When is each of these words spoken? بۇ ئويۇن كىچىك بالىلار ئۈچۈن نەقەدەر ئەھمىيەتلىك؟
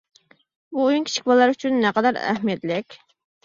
بۇ 0.77 0.81
ئويۇن 0.85 1.05
كىچىك 1.11 1.29
بالىلار 1.29 1.55
ئۈچۈن 1.55 1.79
نەقەدەر 1.87 2.21
ئەھمىيەتلىك؟ 2.25 3.03